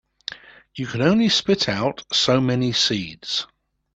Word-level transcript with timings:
You 0.73 0.87
can 0.87 1.03
only 1.03 1.29
spit 1.29 1.69
out 1.69 2.01
so 2.11 2.41
many 2.41 2.71
seeds. 2.71 3.45